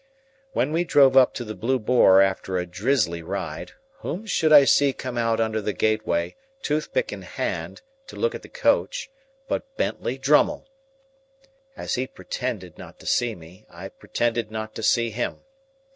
[0.53, 4.65] When we drove up to the Blue Boar after a drizzly ride, whom should I
[4.65, 9.11] see come out under the gateway, toothpick in hand, to look at the coach,
[9.47, 10.67] but Bentley Drummle!
[11.77, 15.41] As he pretended not to see me, I pretended not to see him.